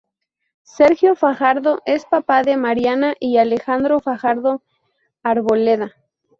Sergio 0.63 1.13
Fajardo 1.15 1.83
es 1.85 2.05
papá 2.05 2.41
de 2.41 2.57
Mariana 2.57 3.13
y 3.19 3.37
Alejandro 3.37 3.99
Fajardo 3.99 4.63
Arboleda. 5.21 5.95